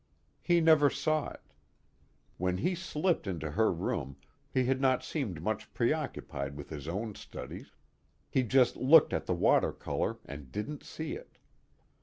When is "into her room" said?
3.27-4.15